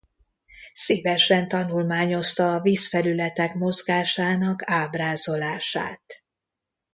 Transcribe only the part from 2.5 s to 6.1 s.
a vízfelületek mozgásának ábrázolását.